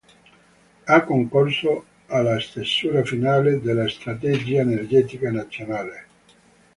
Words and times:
Ha 0.87 1.03
concorso 1.03 1.85
alla 2.07 2.39
stesura 2.39 3.03
finale 3.03 3.61
della 3.61 3.87
Strategia 3.87 4.61
Energetica 4.61 5.29
Nazionale. 5.29 6.07